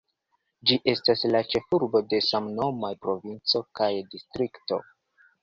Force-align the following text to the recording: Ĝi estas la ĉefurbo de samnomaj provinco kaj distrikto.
Ĝi 0.69 0.77
estas 0.93 1.21
la 1.35 1.41
ĉefurbo 1.51 2.01
de 2.15 2.21
samnomaj 2.29 2.91
provinco 3.05 3.63
kaj 3.83 3.93
distrikto. 4.17 4.83